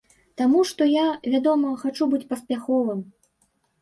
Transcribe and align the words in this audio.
Таму 0.39 0.61
што 0.69 0.87
я, 0.91 1.03
вядома, 1.33 1.75
хачу 1.85 2.03
быць 2.15 2.23
паспяховым. 2.33 2.99